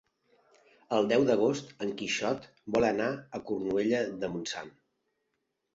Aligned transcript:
El 0.97 1.09
deu 1.11 1.25
d'agost 1.27 1.69
en 1.87 1.93
Quixot 2.01 2.49
vol 2.77 2.89
anar 2.91 3.11
a 3.41 3.45
Cornudella 3.53 4.05
de 4.25 4.33
Montsant. 4.35 4.75